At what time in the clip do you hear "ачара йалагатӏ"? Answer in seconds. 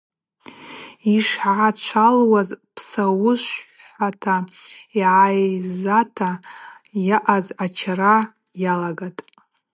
7.65-9.23